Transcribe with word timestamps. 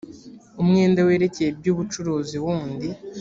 umwenda 0.61 0.99
werekeye 1.07 1.49
iby 1.53 1.67
ubucuruzi 1.73 2.35
wundi 2.43 2.87